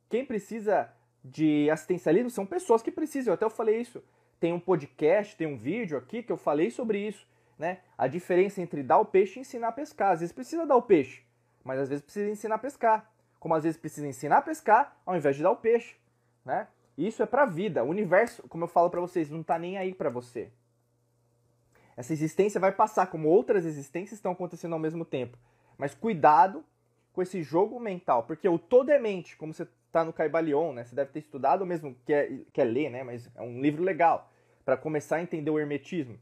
[0.10, 3.32] Quem precisa de assistencialismo são pessoas que precisam.
[3.32, 4.04] Eu até falei isso.
[4.40, 7.28] Tem um podcast, tem um vídeo aqui que eu falei sobre isso.
[7.58, 7.80] Né?
[7.98, 10.12] A diferença entre dar o peixe e ensinar a pescar.
[10.12, 11.24] Às vezes precisa dar o peixe,
[11.64, 13.12] mas às vezes precisa ensinar a pescar.
[13.40, 15.96] Como às vezes precisa ensinar a pescar ao invés de dar o peixe.
[16.46, 16.68] Né?
[16.98, 17.84] Isso é pra vida.
[17.84, 20.52] O universo, como eu falo para vocês, não tá nem aí para você.
[21.96, 25.38] Essa existência vai passar, como outras existências estão acontecendo ao mesmo tempo.
[25.78, 26.64] Mas cuidado
[27.12, 30.84] com esse jogo mental, porque o todo é mente, como você está no Caibalion, né?
[30.84, 33.04] Você deve ter estudado mesmo, quer, quer ler, né?
[33.04, 34.30] Mas é um livro legal
[34.64, 36.20] para começar a entender o hermetismo.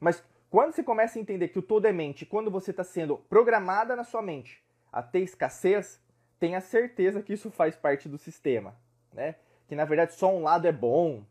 [0.00, 3.16] Mas quando você começa a entender que o todo é mente, quando você está sendo
[3.16, 6.00] programada na sua mente a ter escassez,
[6.38, 8.74] tenha certeza que isso faz parte do sistema,
[9.12, 9.36] né?
[9.68, 11.22] Que na verdade só um lado é bom,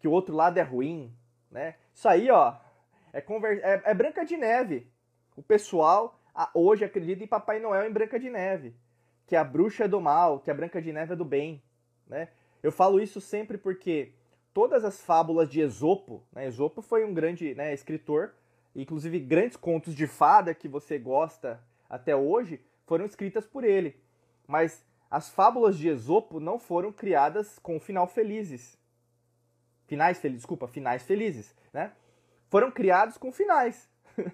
[0.00, 1.12] que o outro lado é ruim,
[1.50, 1.74] né?
[1.94, 2.54] Isso aí, ó,
[3.12, 3.60] é, conver...
[3.64, 4.86] é, é Branca de Neve.
[5.36, 6.18] O pessoal
[6.54, 8.74] hoje acredita em Papai Noel em Branca de Neve,
[9.28, 11.62] que a bruxa é do mal, que a Branca de Neve é do bem,
[12.06, 12.28] né?
[12.62, 14.12] Eu falo isso sempre porque
[14.54, 16.46] todas as fábulas de Esopo, né?
[16.46, 18.34] Esopo foi um grande né, escritor,
[18.74, 24.00] inclusive grandes contos de fada que você gosta até hoje foram escritas por ele.
[24.46, 28.78] Mas as fábulas de Esopo não foram criadas com final felizes.
[29.86, 31.92] Finais felizes, desculpa, finais felizes, né?
[32.48, 33.90] Foram criados com finais.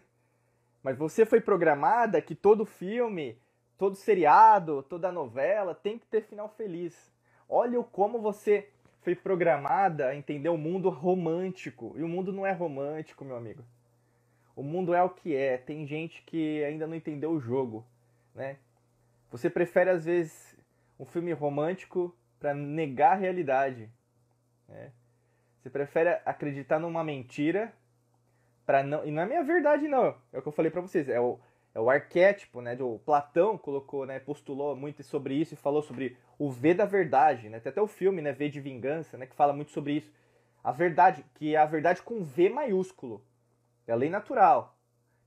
[0.85, 3.37] Mas você foi programada que todo filme,
[3.79, 7.13] todo seriado, toda novela tem que ter final feliz.
[7.49, 8.69] Olha como você
[9.03, 11.93] foi programada a entender o mundo romântico.
[11.97, 13.63] E o mundo não é romântico, meu amigo.
[14.57, 15.59] O mundo é o que é.
[15.59, 17.85] Tem gente que ainda não entendeu o jogo,
[18.35, 18.57] né?
[19.31, 20.57] Você prefere às vezes
[20.99, 23.91] um filme romântico para negar a realidade,
[24.69, 24.93] né?
[25.61, 27.73] Você prefere acreditar numa mentira
[28.65, 31.09] para não e não é minha verdade não é o que eu falei para vocês
[31.09, 31.39] é o,
[31.75, 36.17] é o arquétipo né do Platão colocou né postulou muito sobre isso e falou sobre
[36.39, 37.59] o V da verdade né.
[37.59, 40.13] Tem até o filme né V de vingança né que fala muito sobre isso.
[40.63, 43.25] A verdade que é a verdade com V maiúsculo.
[43.87, 44.79] É a lei natural.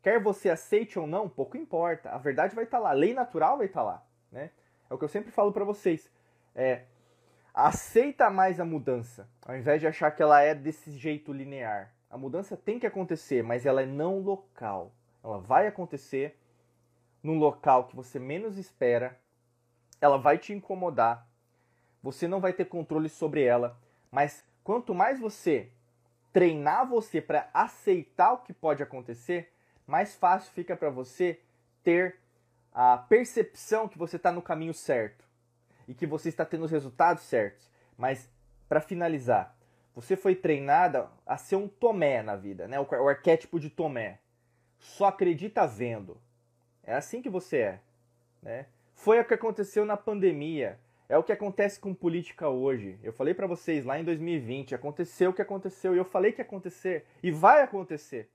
[0.01, 2.09] Quer você aceite ou não pouco importa.
[2.11, 2.89] A verdade vai estar tá lá.
[2.91, 4.51] A lei natural vai estar tá lá né.
[4.89, 6.09] É o que eu sempre falo para vocês.
[6.55, 6.83] É
[7.53, 11.91] aceita mais a mudança ao invés de achar que ela é desse jeito linear.
[12.09, 14.93] A mudança tem que acontecer, mas ela é não local.
[15.23, 16.37] Ela vai acontecer
[17.21, 19.19] num local que você menos espera.
[19.99, 21.27] Ela vai te incomodar.
[22.01, 23.77] Você não vai ter controle sobre ela.
[24.11, 25.71] Mas quanto mais você
[26.31, 29.51] treinar você para aceitar o que pode acontecer,
[29.87, 31.39] mais fácil fica para você
[31.83, 32.19] ter
[32.73, 35.25] a percepção que você está no caminho certo
[35.87, 37.67] e que você está tendo os resultados certos.
[37.97, 38.29] Mas
[38.69, 39.57] para finalizar,
[39.95, 42.79] você foi treinada a ser um Tomé na vida, né?
[42.79, 44.19] O, o arquétipo de Tomé.
[44.79, 46.17] Só acredita vendo.
[46.83, 47.79] É assim que você é,
[48.41, 48.65] né?
[48.93, 50.79] Foi o que aconteceu na pandemia.
[51.09, 52.99] É o que acontece com política hoje.
[53.01, 56.41] Eu falei para vocês lá em 2020, aconteceu o que aconteceu e eu falei que
[56.41, 58.29] ia acontecer e vai acontecer.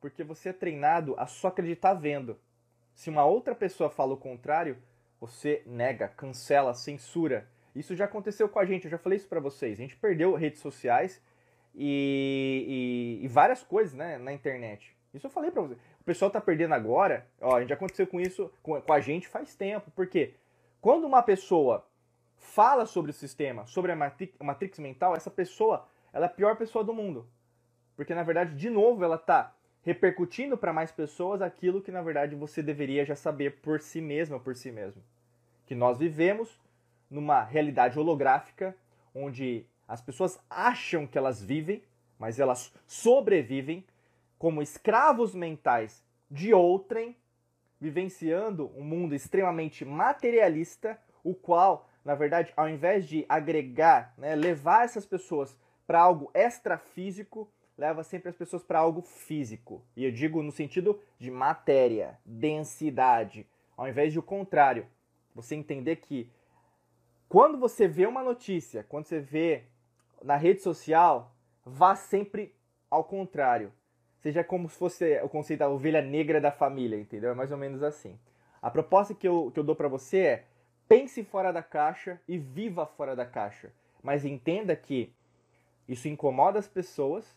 [0.00, 2.38] Porque você é treinado a só acreditar vendo.
[2.94, 4.76] Se uma outra pessoa fala o contrário,
[5.20, 7.48] você nega, cancela, censura.
[7.74, 9.78] Isso já aconteceu com a gente, eu já falei isso para vocês.
[9.78, 11.20] A gente perdeu redes sociais
[11.74, 14.94] e, e, e, várias coisas né, na internet.
[15.14, 15.78] Isso eu falei para vocês.
[16.00, 19.28] o pessoal tá perdendo agora, ó, a gente aconteceu com isso com, com a gente
[19.28, 20.34] faz tempo, porque
[20.80, 21.86] quando uma pessoa
[22.36, 26.32] fala sobre o sistema, sobre a matrix, a matrix mental, essa pessoa, ela é a
[26.32, 27.26] pior pessoa do mundo.
[27.94, 32.34] Porque na verdade, de novo, ela tá repercutindo para mais pessoas aquilo que na verdade
[32.34, 35.02] você deveria já saber por si mesma, por si mesmo.
[35.66, 36.58] Que nós vivemos
[37.10, 38.74] numa realidade holográfica
[39.14, 41.82] onde as pessoas acham que elas vivem,
[42.18, 43.84] mas elas sobrevivem
[44.42, 47.16] como escravos mentais de outrem,
[47.80, 54.84] vivenciando um mundo extremamente materialista, o qual, na verdade, ao invés de agregar, né, levar
[54.84, 59.80] essas pessoas para algo extrafísico, leva sempre as pessoas para algo físico.
[59.96, 64.88] E eu digo no sentido de matéria, densidade, ao invés de o contrário.
[65.36, 66.28] Você entender que
[67.28, 69.62] quando você vê uma notícia, quando você vê
[70.20, 71.32] na rede social,
[71.64, 72.52] vá sempre
[72.90, 73.72] ao contrário.
[74.22, 77.32] Seja como se fosse o conceito da ovelha negra da família, entendeu?
[77.32, 78.16] É mais ou menos assim.
[78.62, 80.44] A proposta que eu, que eu dou para você é
[80.88, 83.72] pense fora da caixa e viva fora da caixa.
[84.00, 85.12] Mas entenda que
[85.88, 87.36] isso incomoda as pessoas,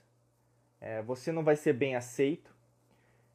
[0.79, 2.53] é, você não vai ser bem aceito,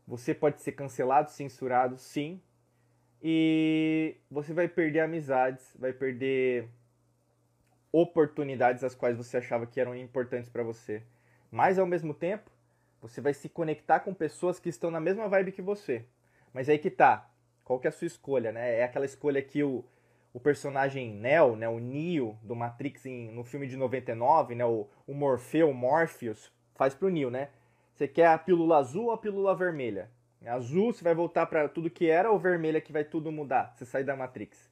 [0.06, 2.40] você pode ser cancelado, censurado, sim,
[3.20, 6.68] e você vai perder amizades, vai perder
[7.92, 11.02] oportunidades as quais você achava que eram importantes para você.
[11.50, 12.48] Mas ao mesmo tempo,
[13.00, 16.04] você vai se conectar com pessoas que estão na mesma vibe que você.
[16.52, 17.28] Mas aí que tá.
[17.64, 18.78] Qual que é a sua escolha, né?
[18.78, 19.84] É aquela escolha que o,
[20.32, 24.88] o personagem Neo, né, o Neo do Matrix em, no filme de 99, né, o,
[25.06, 27.48] o Morpheu, Morpheus, faz pro Neo, né?
[27.94, 30.10] Você quer a pílula azul ou a pílula vermelha?
[30.46, 33.74] Azul você vai voltar para tudo que era ou vermelha que vai tudo mudar?
[33.76, 34.70] Você sair da Matrix.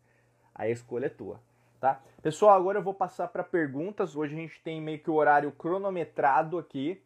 [0.55, 1.41] Aí a escolha é tua,
[1.79, 2.01] tá?
[2.23, 4.17] Pessoal, agora eu vou passar para perguntas.
[4.17, 7.03] Hoje a gente tem meio que o horário cronometrado aqui.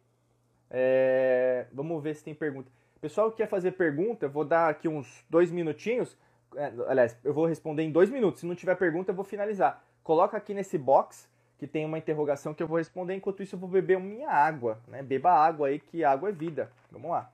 [0.73, 1.67] É...
[1.71, 2.69] Vamos ver se tem pergunta.
[2.99, 6.17] Pessoal que quer fazer pergunta, eu vou dar aqui uns dois minutinhos.
[6.55, 8.39] É, aliás, eu vou responder em dois minutos.
[8.39, 9.83] Se não tiver pergunta, eu vou finalizar.
[10.03, 13.13] Coloca aqui nesse box que tem uma interrogação que eu vou responder.
[13.13, 14.79] Enquanto isso, eu vou beber minha água.
[14.87, 15.03] Né?
[15.03, 16.71] Beba água aí, que água é vida.
[16.91, 17.31] Vamos lá.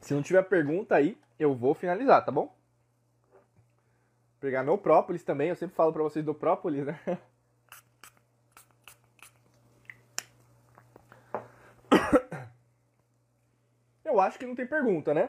[0.00, 2.46] Se não tiver pergunta aí, eu vou finalizar, tá bom?
[3.32, 6.98] Vou pegar meu própolis também, eu sempre falo pra vocês do própolis, né?
[14.14, 15.28] Eu acho que não tem pergunta, né?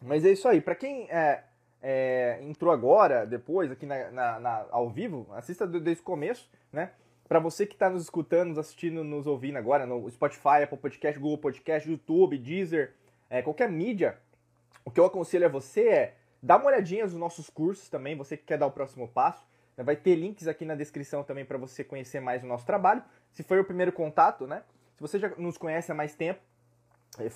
[0.00, 0.60] Mas é isso aí.
[0.60, 1.44] Pra quem é,
[1.80, 6.90] é, entrou agora, depois, aqui na, na, na, ao vivo, assista desde o começo, né?
[7.28, 11.18] Para você que está nos escutando, nos assistindo, nos ouvindo agora no Spotify, Apple Podcast,
[11.18, 12.92] Google Podcast, YouTube, Deezer,
[13.30, 14.18] é, qualquer mídia,
[14.84, 18.36] o que eu aconselho a você é dar uma olhadinha nos nossos cursos também, você
[18.36, 19.46] que quer dar o próximo passo.
[19.76, 19.84] Né?
[19.84, 23.02] Vai ter links aqui na descrição também para você conhecer mais o nosso trabalho.
[23.30, 24.64] Se foi o primeiro contato, né?
[24.96, 26.40] Se você já nos conhece há mais tempo,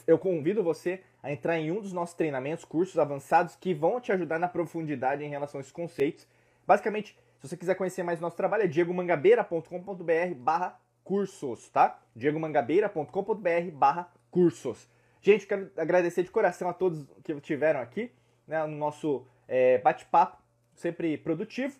[0.06, 4.10] eu convido você a entrar em um dos nossos treinamentos, cursos avançados que vão te
[4.10, 6.26] ajudar na profundidade em relação a esses conceitos.
[6.66, 12.00] Basicamente, se você quiser conhecer mais nosso trabalho, é diegomangabeira.com.br barra cursos, tá?
[12.14, 14.88] diegomangabeira.com.br barra cursos.
[15.20, 18.10] Gente, quero agradecer de coração a todos que tiveram aqui
[18.46, 20.42] né, no nosso é, bate-papo,
[20.74, 21.76] sempre produtivo.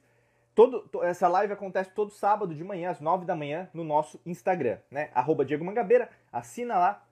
[0.55, 4.79] Todo, essa live acontece todo sábado de manhã, às 9 da manhã, no nosso Instagram,
[4.91, 5.11] né?
[5.15, 7.06] Arroba Diego Mangabeira, assina lá,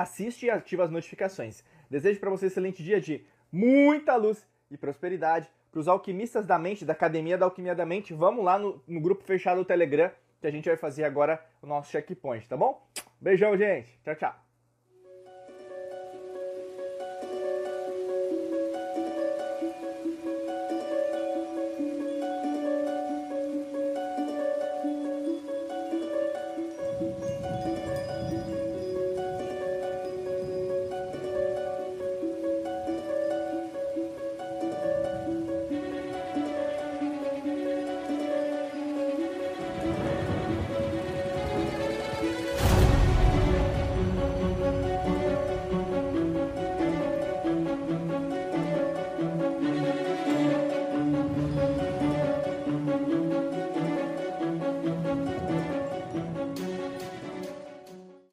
[0.00, 1.62] assiste e ativa as notificações.
[1.90, 5.48] Desejo para você um excelente dia de muita luz e prosperidade.
[5.70, 9.00] Para os alquimistas da mente, da Academia da Alquimia da Mente, vamos lá no, no
[9.00, 12.86] grupo fechado do Telegram, que a gente vai fazer agora o nosso checkpoint, tá bom?
[13.20, 13.98] Beijão, gente.
[14.02, 14.45] Tchau, tchau.